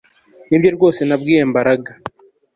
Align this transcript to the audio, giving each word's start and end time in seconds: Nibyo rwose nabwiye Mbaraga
Nibyo 0.49 0.69
rwose 0.75 1.01
nabwiye 1.03 1.41
Mbaraga 1.51 1.91